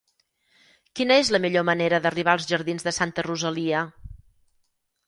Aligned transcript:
Quina 0.99 1.17
és 1.25 1.29
la 1.35 1.41
millor 1.45 1.67
manera 1.69 2.01
d'arribar 2.07 2.35
als 2.39 2.51
jardins 2.55 2.89
de 2.89 2.95
Santa 3.01 3.29
Rosalia? 3.31 3.87